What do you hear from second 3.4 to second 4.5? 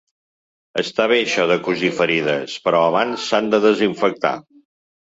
de desinfectar.